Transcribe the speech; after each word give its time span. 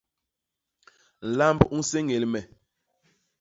Nlamb 1.29 1.61
u 1.75 1.77
nséñél 1.85 2.23
me. 2.31 2.39